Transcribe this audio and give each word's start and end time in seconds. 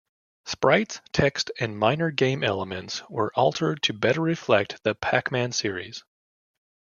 Sprites, 0.47 0.99
text, 1.13 1.51
and 1.59 1.77
minor 1.77 2.09
game 2.09 2.43
elements 2.43 3.03
were 3.07 3.31
altered 3.35 3.83
to 3.83 3.93
better 3.93 4.19
reflect 4.21 4.81
the 4.81 4.95
Pac-Man 4.95 5.51
series. 5.51 6.03